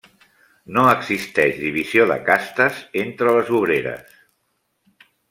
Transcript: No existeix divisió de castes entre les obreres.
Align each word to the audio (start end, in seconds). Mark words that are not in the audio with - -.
No 0.77 0.85
existeix 0.93 1.59
divisió 1.65 2.07
de 2.11 2.17
castes 2.29 2.79
entre 3.03 3.37
les 3.37 3.53
obreres. 3.59 4.17